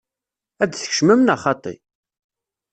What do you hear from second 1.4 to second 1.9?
xaṭi?